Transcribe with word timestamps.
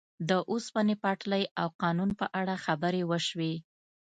د 0.29 0.31
اوسپنې 0.51 0.95
پټلۍ 1.03 1.43
او 1.61 1.67
قانون 1.81 2.09
په 2.19 2.25
اړه 2.39 2.55
خبرې 2.65 3.01
وشوې. 3.11 3.53